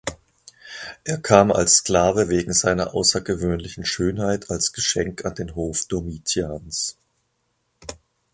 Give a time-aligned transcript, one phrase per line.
[1.03, 6.97] Er kam als Sklave wegen seiner außergewöhnlichen Schönheit als Geschenk an den Hof Domitians.